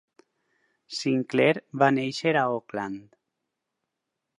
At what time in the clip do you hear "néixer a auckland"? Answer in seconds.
1.99-3.17